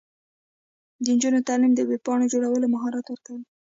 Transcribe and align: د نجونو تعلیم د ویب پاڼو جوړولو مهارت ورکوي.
د 1.03 1.05
نجونو 1.15 1.39
تعلیم 1.49 1.71
د 1.75 1.81
ویب 1.89 2.01
پاڼو 2.05 2.31
جوړولو 2.33 2.71
مهارت 2.73 3.05
ورکوي. 3.09 3.43